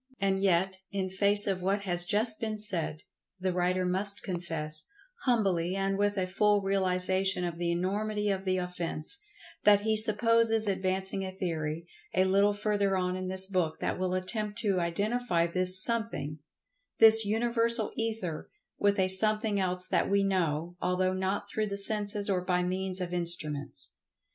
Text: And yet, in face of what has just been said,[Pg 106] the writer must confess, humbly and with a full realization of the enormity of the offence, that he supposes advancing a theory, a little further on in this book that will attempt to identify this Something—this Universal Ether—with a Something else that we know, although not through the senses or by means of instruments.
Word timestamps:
And 0.19 0.39
yet, 0.39 0.79
in 0.91 1.11
face 1.11 1.45
of 1.45 1.61
what 1.61 1.81
has 1.81 2.05
just 2.05 2.39
been 2.39 2.57
said,[Pg 2.57 3.03
106] 3.37 3.39
the 3.39 3.53
writer 3.53 3.85
must 3.85 4.23
confess, 4.23 4.87
humbly 5.25 5.75
and 5.75 5.95
with 5.95 6.17
a 6.17 6.25
full 6.25 6.59
realization 6.59 7.43
of 7.43 7.59
the 7.59 7.71
enormity 7.71 8.31
of 8.31 8.43
the 8.43 8.57
offence, 8.57 9.19
that 9.63 9.81
he 9.81 9.95
supposes 9.95 10.65
advancing 10.65 11.23
a 11.23 11.31
theory, 11.31 11.87
a 12.15 12.23
little 12.25 12.51
further 12.53 12.97
on 12.97 13.15
in 13.15 13.27
this 13.27 13.45
book 13.45 13.79
that 13.79 13.99
will 13.99 14.15
attempt 14.15 14.57
to 14.61 14.79
identify 14.79 15.45
this 15.45 15.79
Something—this 15.83 17.23
Universal 17.23 17.91
Ether—with 17.95 18.99
a 18.99 19.07
Something 19.07 19.59
else 19.59 19.87
that 19.87 20.09
we 20.09 20.23
know, 20.23 20.77
although 20.81 21.13
not 21.13 21.47
through 21.47 21.67
the 21.67 21.77
senses 21.77 22.27
or 22.27 22.43
by 22.43 22.63
means 22.63 23.01
of 23.01 23.13
instruments. 23.13 23.91